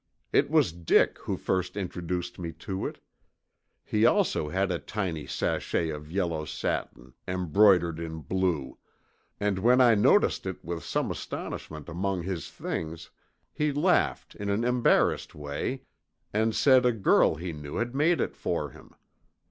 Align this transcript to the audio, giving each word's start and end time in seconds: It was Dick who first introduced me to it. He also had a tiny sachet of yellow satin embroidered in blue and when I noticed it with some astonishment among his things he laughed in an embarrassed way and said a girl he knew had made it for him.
It 0.33 0.49
was 0.49 0.71
Dick 0.73 1.19
who 1.19 1.37
first 1.37 1.77
introduced 1.77 2.39
me 2.39 2.51
to 2.53 2.87
it. 2.87 2.97
He 3.85 4.03
also 4.03 4.49
had 4.49 4.71
a 4.71 4.79
tiny 4.79 5.27
sachet 5.27 5.89
of 5.91 6.11
yellow 6.11 6.43
satin 6.43 7.13
embroidered 7.27 7.99
in 7.99 8.21
blue 8.21 8.79
and 9.39 9.59
when 9.59 9.79
I 9.79 9.93
noticed 9.93 10.47
it 10.47 10.65
with 10.65 10.83
some 10.83 11.11
astonishment 11.11 11.87
among 11.87 12.23
his 12.23 12.49
things 12.49 13.11
he 13.53 13.71
laughed 13.71 14.33
in 14.33 14.49
an 14.49 14.63
embarrassed 14.63 15.35
way 15.35 15.83
and 16.33 16.55
said 16.55 16.83
a 16.83 16.91
girl 16.91 17.35
he 17.35 17.53
knew 17.53 17.75
had 17.75 17.93
made 17.93 18.19
it 18.19 18.35
for 18.35 18.71
him. 18.71 18.95